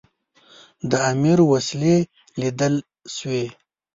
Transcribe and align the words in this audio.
د 0.89 0.91
امیر 1.11 1.39
وسلې 1.51 1.95
لیدل 2.39 2.73
سوي. 3.15 3.45